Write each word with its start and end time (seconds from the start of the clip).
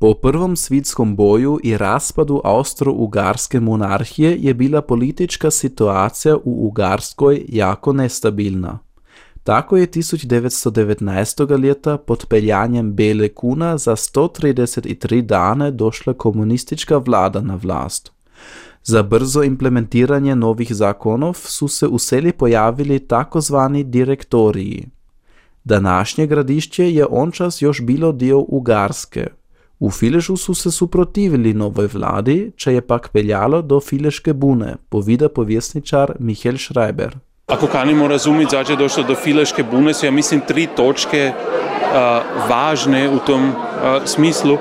Po 0.00 0.14
prvom 0.14 0.56
svitskom 0.56 1.16
boju 1.16 1.60
i 1.62 1.76
raspadu 1.76 2.40
austro-ugarske 2.44 3.60
monarhije 3.60 4.36
je 4.40 4.54
bila 4.54 4.82
politička 4.82 5.50
situacija 5.50 6.36
u 6.36 6.66
Ugarskoj 6.66 7.44
jako 7.48 7.92
nestabilna. 7.92 8.78
Tako 9.42 9.76
je 9.76 9.86
1919. 9.86 11.62
leta 11.62 11.98
pod 11.98 12.26
peljanjem 12.28 12.94
Bele 12.94 13.28
kuna 13.28 13.78
za 13.78 13.96
133 13.96 15.22
dane 15.22 15.70
došla 15.70 16.14
komunistička 16.14 16.96
vlada 16.96 17.40
na 17.40 17.54
vlast. 17.54 18.12
Za 18.82 19.02
brzo 19.02 19.42
implementiranje 19.42 20.36
novih 20.36 20.74
zakonov 20.74 21.34
su 21.34 21.68
se 21.68 21.86
u 21.86 21.98
seli 21.98 22.32
pojavili 22.32 22.98
takozvani 22.98 23.84
direktoriji. 23.84 24.88
Današnje 25.64 26.26
gradišće 26.26 26.94
je 26.94 27.06
ončas 27.10 27.62
još 27.62 27.82
bilo 27.82 28.12
dio 28.12 28.44
Ugarske. 28.48 29.37
U 29.80 29.90
Filežu 29.90 30.36
su 30.36 30.54
se 30.54 30.70
suprotivili 30.70 31.54
novoj 31.54 31.88
vladi, 31.92 32.52
če 32.56 32.72
je 32.72 32.80
pak 32.80 33.08
peljalo 33.12 33.62
do 33.62 33.80
Fileške 33.80 34.32
bune, 34.34 34.76
povida 34.88 35.28
povjesničar 35.28 36.12
Michael 36.18 36.58
Schreiber. 36.58 37.14
Ako 37.46 37.66
kanimo 37.66 38.08
razumjeti 38.08 38.50
zašto 38.50 38.72
je 38.72 38.76
došlo 38.76 39.02
do 39.02 39.14
Fileške 39.14 39.62
bune, 39.62 39.94
su 39.94 40.06
ja 40.06 40.12
mislim 40.12 40.40
tri 40.40 40.66
točke 40.76 41.32
uh, 41.32 42.50
važne 42.50 43.08
u 43.10 43.18
tom 43.18 43.48
uh, 43.48 43.54
smislu. 44.04 44.58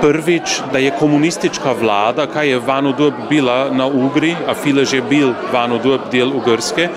Prvič, 0.00 0.60
da 0.72 0.78
je 0.78 0.94
komunistička 0.98 1.72
vlada, 1.72 2.26
kaj 2.26 2.48
je 2.48 2.58
vano 2.58 2.92
dob 2.92 3.14
bila 3.28 3.70
na 3.70 3.86
Ugri, 3.86 4.36
a 4.48 4.54
Filež 4.54 4.92
je 4.92 5.02
bil 5.02 5.32
vano 5.52 5.78
dob 5.78 6.00
del 6.12 6.32
Ugrske, 6.36 6.88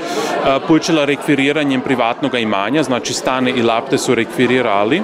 počela 0.68 1.06
rekviriranjem 1.06 1.82
privatnog 1.82 2.36
imanja, 2.40 2.84
znači 2.84 3.14
stane 3.14 3.52
i 3.52 3.62
lapte 3.64 3.98
su 3.98 4.16
rekvirirali. 4.16 5.02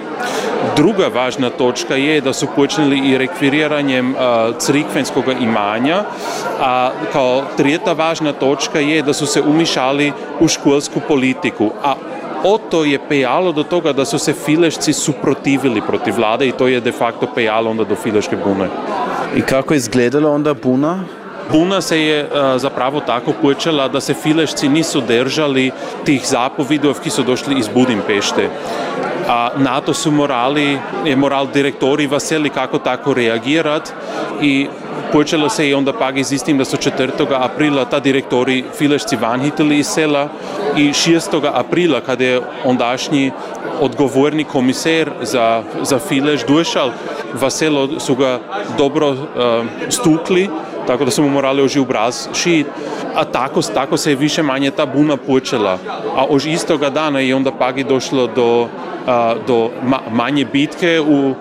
Druga 0.75 1.07
važna 1.07 1.49
točka 1.49 1.95
je 1.95 2.21
da 2.21 2.33
su 2.33 2.47
počeli 2.55 2.99
i 3.09 3.17
rekviriranjem 3.17 4.15
crikvenskog 4.59 5.23
imanja, 5.41 6.03
a 6.59 6.91
kao 7.11 7.43
trijeta 7.57 7.93
važna 7.93 8.33
točka 8.33 8.79
je 8.79 9.01
da 9.01 9.13
su 9.13 9.25
se 9.25 9.41
umišali 9.41 10.11
u 10.39 10.47
školsku 10.47 10.99
politiku, 11.07 11.71
a 11.83 11.93
Oto 12.43 12.83
je 12.83 12.99
pejalo 13.09 13.51
do 13.51 13.63
toga 13.63 13.93
da 13.93 14.05
su 14.05 14.19
se 14.19 14.33
Filešci 14.33 14.93
suprotivili 14.93 15.81
protiv 15.81 16.15
vlade 16.15 16.47
i 16.47 16.51
to 16.51 16.67
je 16.67 16.81
de 16.81 16.91
facto 16.91 17.27
pejalo 17.35 17.69
onda 17.69 17.83
do 17.83 17.95
Fileške 17.95 18.37
bune. 18.45 18.69
I 19.35 19.41
kako 19.41 19.73
je 19.73 19.77
izgledala 19.77 20.31
onda 20.31 20.53
buna? 20.53 21.03
Buna 21.51 21.81
se 21.81 22.01
je 22.01 22.23
uh, 22.23 22.29
zapravo 22.61 22.99
tako 22.99 23.33
počela 23.41 23.87
da 23.87 24.01
se 24.01 24.13
Filešci 24.13 24.69
nisu 24.69 25.01
držali 25.01 25.71
tih 26.05 26.27
zapovidov 26.27 26.99
ki 27.03 27.09
su 27.09 27.23
došli 27.23 27.59
iz 27.59 27.67
Budimpešte. 27.73 28.49
A 29.27 29.49
na 29.57 29.81
to 29.81 29.93
su 29.93 30.11
morali, 30.11 30.79
je 31.05 31.15
moral 31.15 31.47
direktori 31.53 32.07
Vaseli 32.07 32.49
kako 32.49 32.77
tako 32.77 33.13
reagirat 33.13 33.93
i 34.41 34.67
počelo 35.11 35.49
se 35.49 35.69
je 35.69 35.75
onda 35.75 35.93
pak 35.93 36.23
z 36.23 36.31
istim 36.31 36.57
da 36.57 36.65
su 36.65 36.77
4. 36.77 37.09
aprila 37.31 37.85
ta 37.85 37.99
direktori 37.99 38.63
Filešci 38.77 39.15
vanhitili 39.15 39.79
iz 39.79 39.87
sela 39.87 40.29
i 40.77 40.89
6. 40.89 41.49
aprila 41.53 42.01
kada 42.01 42.23
je 42.23 42.41
ondašnji 42.65 43.31
odgovorni 43.81 44.43
komisar 44.43 45.11
za, 45.21 45.63
za 45.81 45.99
Fileš 45.99 46.45
došao 46.45 46.91
Vaselo 47.33 47.99
su 47.99 48.15
ga 48.15 48.39
dobro 48.77 49.09
uh, 49.09 49.17
stukli 49.89 50.49
tako 50.87 51.05
da 51.05 51.11
su 51.11 51.23
mu 51.23 51.29
morali 51.29 51.61
oži 51.61 51.79
obraz 51.79 52.27
šiti. 52.33 52.69
A 53.15 53.23
tako, 53.23 53.61
tako 53.61 53.97
se 53.97 54.11
je 54.11 54.15
više 54.15 54.43
manje 54.43 54.71
ta 54.71 54.85
buna 54.85 55.17
počela. 55.17 55.77
A 56.15 56.25
ož 56.29 56.45
istoga 56.45 56.89
dana 56.89 57.19
je 57.19 57.35
onda 57.35 57.51
pak 57.51 57.77
i 57.77 57.83
došlo 57.83 58.27
do 58.27 58.67
do 59.47 59.69
manje 60.11 60.45
bitke. 60.45 60.99
U 61.01 61.33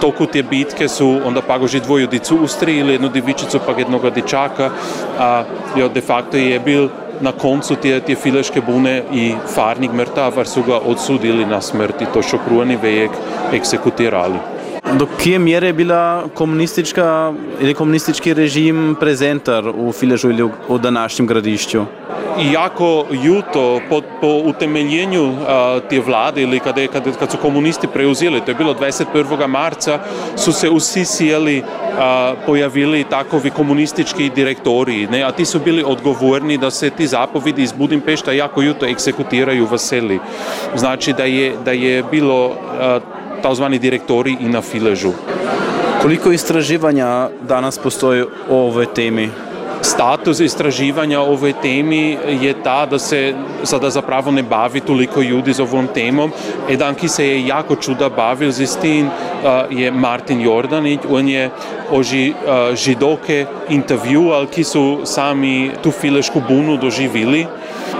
toku 0.00 0.26
te 0.26 0.42
bitke 0.42 0.88
su 0.88 1.20
onda 1.24 1.42
pagoži 1.42 1.80
dvoju 1.80 2.06
dicu 2.06 2.36
ustrili, 2.36 2.92
jednu 2.92 3.08
divičicu 3.08 3.60
pa 3.66 3.72
jednog 3.78 4.10
dičaka, 4.10 4.70
a 5.18 5.44
jo 5.76 5.88
de 5.88 6.00
facto 6.00 6.36
je 6.36 6.58
bil 6.60 6.88
na 7.20 7.32
koncu 7.32 7.76
te, 7.76 8.00
te 8.00 8.14
fileške 8.14 8.60
bune 8.60 9.02
i 9.12 9.34
farnik 9.54 9.92
mrtav, 9.92 10.36
var 10.36 10.46
su 10.46 10.62
ga 10.62 10.78
odsudili 10.78 11.46
na 11.46 11.60
smrt 11.60 12.02
i 12.02 12.06
to 12.14 12.22
šokruvani 12.22 12.76
vejek 12.82 13.10
eksekutirali. 13.52 14.59
Do 14.92 15.06
kje 15.18 15.38
mjere 15.38 15.66
je 15.66 15.72
bila 15.72 16.24
komunistička 16.34 17.32
ili 17.60 17.74
komunistički 17.74 18.34
režim 18.34 18.96
prezentar 19.00 19.68
u 19.76 19.92
Filežu 19.92 20.30
ili 20.30 20.48
u 20.68 20.78
današnjem 20.78 21.26
gradišću? 21.26 21.84
jako 22.52 23.06
juto 23.10 23.80
po, 23.88 24.00
po 24.20 24.42
utemeljenju 24.44 25.24
uh, 25.24 25.36
te 25.90 26.00
vlade 26.00 26.42
ili 26.42 26.60
kada, 26.60 26.80
je, 26.80 26.88
kada, 26.88 27.12
kad 27.12 27.30
su 27.30 27.36
komunisti 27.36 27.86
preuzeli, 27.86 28.40
to 28.40 28.50
je 28.50 28.54
bilo 28.54 28.74
21. 28.74 29.46
marca, 29.46 29.98
su 30.36 30.52
se 30.52 30.70
vsi 30.70 31.04
sjeli 31.04 31.58
uh, 31.58 32.38
pojavili 32.46 33.04
takovi 33.04 33.50
komunistički 33.50 34.30
direktori, 34.30 35.06
ne? 35.06 35.22
a 35.22 35.32
ti 35.32 35.44
su 35.44 35.60
bili 35.60 35.84
odgovorni 35.86 36.58
da 36.58 36.70
se 36.70 36.90
ti 36.90 37.06
zapovidi 37.06 37.62
iz 37.62 37.72
Budimpešta 37.72 38.32
jako 38.32 38.62
juto 38.62 38.86
eksekutiraju 38.86 39.66
v 39.70 39.78
seli. 39.78 40.18
Znači 40.76 41.12
da 41.12 41.24
je, 41.24 41.54
da 41.64 41.72
je 41.72 42.02
bilo 42.10 42.46
uh, 42.46 43.19
takozvani 43.42 43.78
direktori 43.78 44.36
i 44.40 44.48
na 44.48 44.60
Filežu. 44.60 45.12
Koliko 46.02 46.32
istraživanja 46.32 47.28
danas 47.48 47.78
postoji 47.78 48.22
o 48.50 48.56
ovoj 48.66 48.86
temi? 48.94 49.30
status 49.82 50.40
istraživanja 50.40 51.20
o 51.20 51.32
ovoj 51.32 51.52
temi 51.62 52.18
je 52.40 52.54
ta, 52.62 52.86
da 52.86 52.98
se 52.98 53.34
sada 53.64 53.90
zapravo 53.90 54.30
ne 54.30 54.42
bavi 54.42 54.80
toliko 54.80 55.22
ljudi 55.22 55.52
z 55.52 55.60
ovom 55.60 55.86
temom. 55.94 56.32
Eden, 56.68 56.94
ki 56.94 57.08
se 57.08 57.26
je 57.26 57.46
jako 57.46 57.76
čuda 57.76 58.08
bavil 58.08 58.52
z 58.52 58.60
istim, 58.60 59.08
je 59.70 59.90
Martin 59.90 60.40
Jordanić. 60.40 61.00
On 61.10 61.28
je 61.28 61.50
oži 61.90 62.34
židoke 62.74 63.46
intervjual, 63.68 64.46
ki 64.46 64.64
su 64.64 65.00
sami 65.04 65.70
tu 65.82 65.90
filešku 65.90 66.42
bunu 66.48 66.76
doživili 66.76 67.46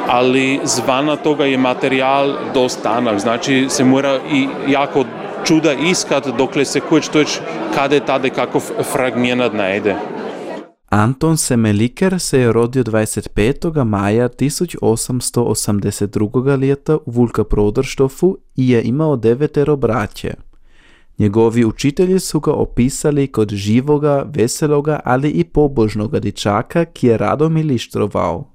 ali 0.09 0.61
zvana 0.65 1.17
toga 1.17 1.45
je 1.45 1.59
materijal 1.59 2.33
dosta 2.55 2.83
tanak, 2.83 3.19
znači 3.19 3.67
se 3.69 3.85
mora 3.85 4.19
i 4.33 4.49
jako 4.69 5.05
čuda 5.45 5.73
iskat 5.73 6.29
dokle 6.39 6.65
se 6.65 6.81
kuć 6.81 7.09
toč 7.09 7.39
kade 7.75 8.01
tade 8.01 8.31
kakov 8.31 8.63
fragment 8.93 9.55
najde. 9.55 9.97
Anton 10.89 11.37
Semeliker 11.37 12.21
se 12.21 12.41
je 12.41 12.53
rodio 12.53 12.85
25. 12.85 13.85
maja 13.85 14.29
1882. 14.29 16.61
leta 16.61 16.97
u 16.97 17.11
Vulka 17.11 17.45
Prodrštofu 17.45 18.37
i 18.57 18.69
je 18.69 18.83
imao 18.83 19.17
devetero 19.17 19.77
braće. 19.77 20.35
Njegovi 21.19 21.65
učitelji 21.65 22.21
su 22.21 22.41
ga 22.41 22.53
opisali 22.53 23.27
kod 23.27 23.55
živoga, 23.55 24.27
veseloga, 24.35 25.01
ali 25.05 25.31
i 25.31 25.45
pobožnoga 25.45 26.21
dičaka, 26.21 26.85
ki 26.85 27.07
je 27.07 27.19
rado 27.19 27.49
milištrovao. 27.49 28.50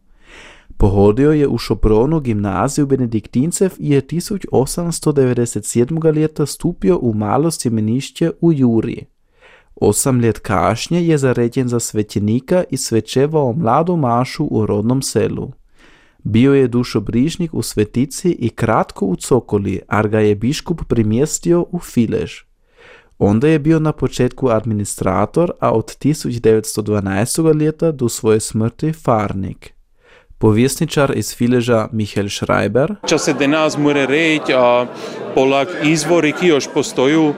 Pohodio 0.78 1.31
je 1.31 1.47
u 1.47 1.58
Šopronu 1.58 2.19
gimnaziju 2.19 2.86
benediktincev 2.86 3.72
i 3.80 3.90
je 3.90 4.02
1897. 4.02 6.16
leta 6.16 6.46
stupio 6.46 7.00
u 7.02 7.13
malo 7.13 7.52
sjemenišće 7.52 8.31
u 8.41 8.53
Juri. 8.53 9.06
Osam 9.75 10.19
let 10.19 10.40
kašnje 10.40 11.08
je 11.08 11.18
zaređen 11.18 11.68
za 11.68 11.80
svećenika 11.80 12.63
i 12.69 12.78
svečevao 12.78 13.53
mladu 13.53 13.96
mašu 13.96 14.46
u 14.46 14.66
rodnom 14.66 15.02
selu. 15.02 15.52
Bio 16.24 16.53
je 16.53 16.68
dušobrižnik 16.68 17.53
u 17.53 17.62
svetici 17.62 18.31
i 18.31 18.50
kratko 18.50 19.06
u 19.06 19.16
Cokoli, 19.16 19.80
ar 19.88 20.07
ga 20.07 20.19
je 20.19 20.36
biškup 20.36 20.81
primjestio 20.88 21.66
u 21.72 21.80
Filež. 21.80 22.34
Onda 23.19 23.47
je 23.47 23.59
bio 23.59 23.80
na 23.80 23.92
početku 23.92 24.50
administrator, 24.50 25.52
a 25.59 25.72
od 25.72 25.86
1912. 25.86 27.62
leta 27.62 27.92
do 27.92 28.09
svoje 28.09 28.40
smrti 28.40 28.94
farnik. 28.94 29.75
Povjesničar 30.38 31.12
iz 31.16 31.35
Fileža 31.35 31.88
Michael 31.91 32.29
Schreiber. 32.29 32.96
Če 33.07 33.18
se 33.19 33.34
danes 33.34 33.78
mora 33.78 34.06
reči, 34.06 34.53
polak 35.35 35.72
izvori, 35.84 36.34
ki 36.35 36.47
još 36.47 36.68
postoju, 36.73 37.34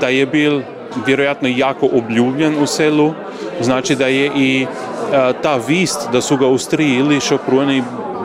da 0.00 0.08
je 0.08 0.26
bil 0.26 0.60
vjerojatno 1.06 1.48
jako 1.48 1.88
obljubljen 1.92 2.62
u 2.62 2.66
selu, 2.66 3.12
znači 3.60 3.94
da 3.94 4.06
je 4.06 4.30
i 4.36 4.66
ta 5.42 5.56
vist 5.68 6.08
da 6.12 6.20
su 6.20 6.36
ga 6.36 6.46
ustrijili 6.46 7.20
šopruni 7.20 7.82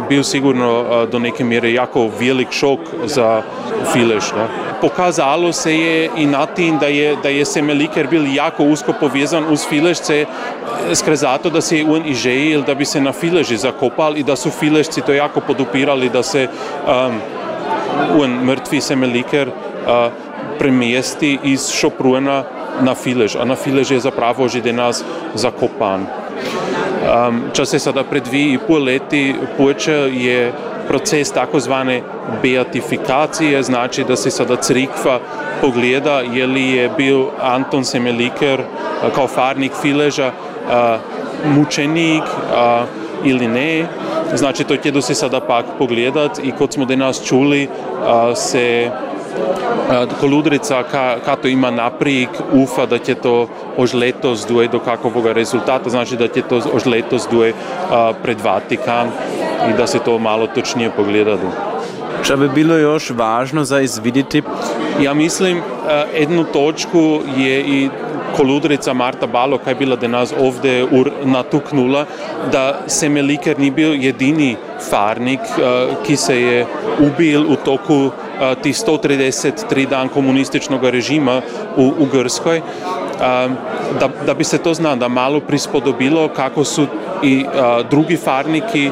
bil 0.10 0.24
sigurno 0.24 1.06
do 1.12 1.20
neke 1.20 1.44
mjere 1.44 1.74
jako 1.74 2.10
velik 2.20 2.52
šok 2.52 2.80
za 3.06 3.42
Fileš. 3.94 4.32
Da. 4.36 4.48
Pokazalo 4.82 5.54
se 5.54 5.76
je 5.76 6.10
i 6.18 6.26
na 6.26 6.46
tim 6.46 6.78
da 6.78 6.88
je, 6.88 7.16
da 7.24 7.30
je 7.30 7.46
Semeliker 7.46 8.08
bil 8.08 8.36
jako 8.36 8.64
usko 8.64 8.94
povezan 9.00 9.44
uz 9.50 9.68
Filešce 9.70 10.26
skre 10.94 11.16
zato 11.16 11.50
da 11.50 11.62
se 11.62 11.78
je 11.78 11.86
on 11.90 12.06
i 12.06 12.14
žejil 12.14 12.62
da 12.62 12.76
bi 12.76 12.86
se 12.86 13.02
na 13.02 13.12
Fileži 13.12 13.58
zakopal 13.58 14.18
i 14.18 14.24
da 14.24 14.36
su 14.36 14.50
Filešci 14.50 15.02
to 15.02 15.14
jako 15.14 15.40
podupirali 15.40 16.10
da 16.10 16.24
se 16.24 16.48
um, 16.48 17.20
on 18.22 18.32
mrtvi 18.32 18.82
Semeliker 18.82 19.48
uh, 19.48 20.12
premjesti 20.60 21.40
iz 21.44 21.72
Šopruena 21.72 22.44
na 22.82 22.96
Filež, 22.96 23.36
a 23.36 23.46
na 23.46 23.56
Filež 23.56 23.92
je 23.92 24.00
zapravo 24.00 24.48
že 24.48 24.62
danes 24.62 25.04
zakopan. 25.34 26.08
Um, 27.04 27.42
če 27.54 27.66
se 27.66 27.80
sada 27.84 28.04
pred 28.08 28.24
dve 28.24 28.42
in 28.54 28.62
pol 28.68 28.86
leti 28.88 29.36
poče, 29.58 29.96
je 30.14 30.54
proces 30.88 31.32
takozvane 31.32 32.02
beatifikacije, 32.42 33.64
znači 33.64 34.04
da 34.04 34.16
se 34.16 34.32
sada 34.32 34.56
crikva 34.56 35.20
pogleda 35.62 36.22
je 36.22 36.48
li 36.48 36.64
je 36.70 36.90
bil 36.98 37.26
Anton 37.42 37.86
Semeliker 37.86 38.64
kao 39.16 39.28
farnik 39.28 39.72
Fileža 39.82 40.32
mučenik 41.46 42.24
ili 43.24 43.48
ne. 43.48 43.86
Znači 44.36 44.64
to 44.64 44.78
će 44.78 45.02
se 45.02 45.16
sada 45.16 45.40
pak 45.40 45.66
pogledat 45.78 46.40
i 46.44 46.52
kod 46.52 46.74
smo 46.74 46.86
danas 46.86 47.26
čuli 47.26 47.68
se 48.36 48.92
Koludrica, 50.20 50.84
ka, 50.92 51.16
ka 51.26 51.36
to 51.36 51.48
ima 51.48 51.72
naprijek, 51.72 52.30
ufa 52.52 52.86
da 52.86 52.98
će 52.98 53.16
to 53.16 53.48
ož 53.78 53.94
letos 53.94 54.46
duje 54.48 54.68
do 54.68 54.80
kakvog 54.80 55.26
rezultata, 55.26 55.90
znači 55.90 56.18
da 56.18 56.28
će 56.28 56.42
to 56.42 56.62
ož 56.74 56.86
letos 56.86 57.28
duje 57.32 57.54
pred 58.24 58.42
Vatikan 58.42 59.08
i 59.70 59.78
da 59.78 59.88
se 59.88 60.00
to 60.00 60.18
malo 60.20 60.48
točnije 60.48 60.92
pogleda. 60.96 61.38
Šta 62.24 62.36
bi 62.36 62.50
bilo 62.50 62.78
još 62.78 63.10
važno 63.10 63.64
za 63.64 63.82
izviditi? 63.82 64.42
Ja 65.02 65.14
mislim, 65.14 65.62
jednu 66.20 66.44
točku 66.44 67.20
je 67.38 67.62
i 67.62 67.90
koludrica 68.38 68.94
Marta 68.94 69.28
Balo, 69.28 69.58
kaj 69.58 69.72
je 69.72 69.76
bila 69.76 69.96
danes 69.96 70.34
ovde 70.40 70.88
natuknula, 71.24 72.06
da 72.52 72.80
Semeliker 72.88 73.60
ni 73.60 73.72
bil 73.72 73.94
edini 73.94 74.56
farnik, 74.90 75.40
ki 76.06 76.16
se 76.16 76.42
je 76.42 76.66
ubil 77.00 77.44
v 77.50 77.58
toku 77.66 78.10
tih 78.62 78.76
133 78.76 79.88
dan 79.90 80.10
komunističnega 80.10 80.90
režima 80.90 81.42
v, 81.78 81.90
v 82.00 82.08
Grskoj, 82.12 82.62
da, 84.00 84.10
da 84.26 84.34
bi 84.34 84.44
se 84.44 84.58
to 84.58 84.74
znalo, 84.74 84.96
da 84.96 85.08
malo 85.08 85.40
prispodobilo, 85.40 86.28
kako 86.36 86.64
so 86.64 86.86
i 87.24 87.46
drugi 87.90 88.18
farniki 88.18 88.92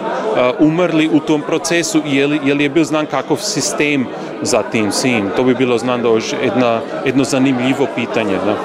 umrli 0.60 1.10
u 1.14 1.20
tom 1.20 1.42
procesu 1.42 2.02
i 2.06 2.16
je 2.16 2.28
li, 2.28 2.40
je 2.44 2.54
li 2.54 2.64
je 2.64 2.70
bil 2.70 2.84
znan 2.84 3.06
kakov 3.06 3.38
sistem 3.38 4.06
za 4.42 4.64
tim 4.72 4.92
svim. 4.92 5.30
To 5.36 5.44
bi 5.44 5.56
bilo 5.56 5.78
znan 5.78 6.02
da 6.02 6.10
jedna, 6.44 6.80
jedno 7.06 7.24
zanimljivo 7.24 7.88
pitanje. 7.96 8.38
Da. 8.46 8.56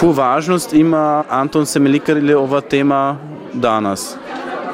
Koju 0.00 0.12
važnost 0.12 0.72
ima 0.72 1.24
Anton 1.30 1.66
Semelikar 1.66 2.16
ili 2.16 2.34
ova 2.34 2.60
tema 2.60 3.16
danas? 3.52 4.16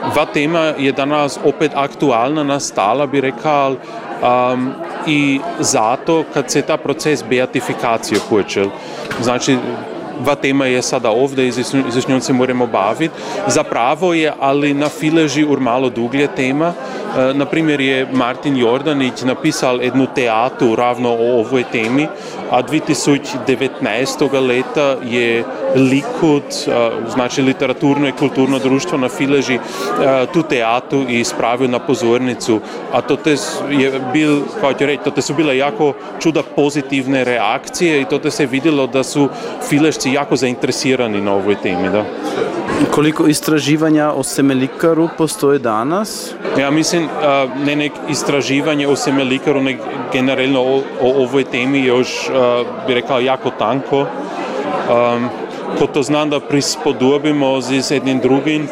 Ova 0.05 0.27
tema 0.27 0.59
je 0.59 0.93
danas 0.93 1.39
opet 1.45 1.73
aktualna 1.75 2.43
nastala, 2.45 3.07
bi 3.07 3.21
rekao, 3.21 3.77
um, 4.23 4.73
i 5.07 5.41
zato 5.61 6.25
kad 6.35 6.51
se 6.51 6.63
ta 6.63 6.77
proces 6.77 7.25
beatifikacije 7.31 8.21
počel. 8.31 8.67
Znači, 9.21 9.57
ova 10.21 10.35
tema 10.35 10.67
je 10.67 10.83
sada 10.83 11.11
ovde 11.11 11.47
i 11.47 11.53
s 11.53 11.75
se 12.21 12.33
moramo 12.33 12.67
baviti. 12.67 13.15
Zapravo 13.47 14.15
je, 14.15 14.33
ali 14.41 14.75
na 14.75 14.89
fileži 14.89 15.45
ur 15.45 15.61
malo 15.61 15.91
duglje 15.91 16.27
tema. 16.27 16.73
E, 17.19 17.35
na 17.35 17.45
primjer 17.47 17.81
je 17.81 18.07
Martin 18.13 18.57
Jordanić 18.57 19.23
napisal 19.23 19.83
jednu 19.83 20.07
teatu 20.15 20.77
ravno 20.77 21.11
o 21.11 21.41
ovoj 21.41 21.65
temi, 21.73 22.07
a 22.51 22.63
2019. 22.63 24.47
leta 24.47 24.97
je 25.05 25.45
Likud, 25.77 26.43
e, 26.43 26.91
znači 27.15 27.43
literaturno 27.43 28.09
i 28.09 28.13
kulturno 28.13 28.59
društvo 28.59 28.99
na 28.99 29.09
fileži, 29.09 29.55
e, 29.55 29.61
tu 30.33 30.43
teatu 30.43 31.05
i 31.09 31.25
spravio 31.25 31.69
na 31.69 31.79
pozornicu. 31.79 32.61
A 32.93 33.01
to 33.01 33.19
je 33.71 34.01
bil, 34.13 34.41
kao 34.61 34.73
ću 34.73 34.87
reći, 34.87 35.03
to 35.15 35.23
su 35.23 35.35
bile 35.35 35.57
jako 35.57 35.93
čuda 36.21 36.43
pozitivne 36.57 37.25
reakcije 37.25 38.01
i 38.01 38.05
to 38.05 38.31
se 38.31 38.47
vidjelo 38.47 38.87
da 38.87 39.03
su 39.03 39.29
filežci 39.69 40.13
jako 40.13 40.37
zainteresirani 40.37 41.21
na 41.21 41.33
ovoj 41.33 41.55
temi. 41.63 41.89
Da. 41.89 42.05
Koliko 42.91 43.27
istraživanja 43.27 44.13
o 44.13 44.23
Semelikaru 44.23 45.09
postoje 45.19 45.59
danas? 45.59 46.35
Ja 46.59 46.71
mislim, 46.71 47.09
ne 47.65 47.77
nek 47.77 47.93
istraživanje 48.09 48.89
o 48.89 48.97
Semelikaru, 48.97 49.61
nek 49.61 49.81
generalno 50.13 50.61
o, 50.61 50.83
o 51.01 51.13
ovoj 51.23 51.45
temi 51.45 51.85
još, 51.85 52.31
bi 52.87 52.95
rekao, 52.95 53.21
jako 53.21 53.51
tanko. 53.51 54.01
Um, 54.01 55.29
ko 55.79 55.87
to 55.87 56.03
znam 56.03 56.31
da 56.31 56.41
prispodobimo 56.41 57.61
z 57.61 57.91
jednim 57.91 58.21
drugim 58.21 58.69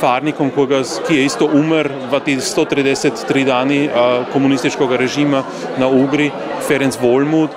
farnikom, 0.00 0.50
koga, 0.50 0.82
ki 1.08 1.16
je 1.16 1.24
isto 1.24 1.46
umr 1.46 1.88
v 2.10 2.20
133 2.20 3.44
dani 3.44 3.88
komunističkega 4.32 4.96
režima 4.96 5.42
na 5.78 5.88
Ugri, 5.88 6.30
Ferenc 6.68 6.98
Volmut, 7.00 7.50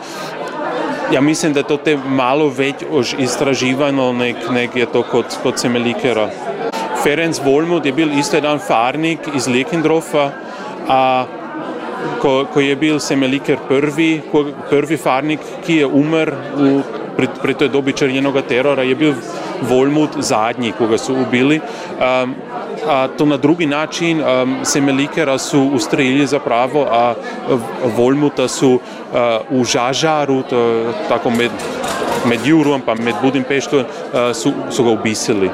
Ja 1.12 1.22
mislim, 1.22 1.54
da 1.54 1.64
to 1.64 1.76
te 1.78 1.98
malo 1.98 2.48
več 2.48 2.86
už 2.88 3.18
istraživano, 3.20 4.14
nek, 4.16 4.46
nek 4.52 4.76
je 4.76 4.86
to 4.88 5.02
kot, 5.04 5.36
kot 5.44 5.60
Semelikera. 5.60 6.30
Ferenc 7.04 7.42
Volmut 7.44 7.86
je 7.86 7.92
bil 7.92 8.14
isto 8.20 8.40
dan 8.40 8.62
farnik 8.64 9.28
iz 9.36 9.48
Lekendrofa, 9.52 10.30
a 10.88 11.02
ko, 12.22 12.46
ko 12.54 12.64
je 12.64 12.76
bil 12.80 13.00
Semeliker 13.04 13.60
prvi, 13.68 14.22
ko, 14.32 14.46
prvi 14.70 14.98
farnik, 14.98 15.44
ki 15.66 15.82
je 15.82 15.90
umr 16.00 16.32
v, 16.56 16.72
pri, 17.18 17.30
pri 17.42 17.58
toj 17.60 17.72
dobi 17.74 17.94
črnjenega 17.98 18.46
terora, 18.48 18.88
je 18.88 18.96
bil 18.96 19.16
Volmut 19.62 20.10
zadnji, 20.20 20.74
ko 20.78 20.88
ga 20.88 20.98
so 20.98 21.14
ubili. 21.14 21.60
Um, 21.62 22.36
a 22.88 23.08
to 23.18 23.26
na 23.26 23.38
drugi 23.38 23.66
način 23.66 24.22
um, 24.22 24.56
Semelikera 24.64 25.38
su 25.38 25.70
ustrelili 25.74 26.28
zapravo, 26.28 26.88
a 26.92 27.14
Volmuta 27.98 28.48
su 28.48 28.72
uh, 28.72 28.80
u 29.60 29.64
Žažaru, 29.64 30.42
to, 30.50 30.94
tako 31.10 31.30
med, 31.30 31.52
med 32.26 32.40
Jurom 32.46 32.82
pa 32.82 32.96
med 32.96 33.16
Budimpeštom, 33.22 33.80
uh, 33.80 34.36
su, 34.36 34.54
su 34.70 34.84
ga 34.84 34.90
ubisili. 34.92 35.50